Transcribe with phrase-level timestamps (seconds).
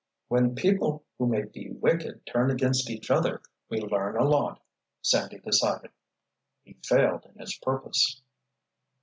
[0.29, 4.59] "When people who may be wicked turn against each other, we learn a lot,"
[5.03, 5.91] Sandy decided.
[6.63, 8.19] He failed in his purpose.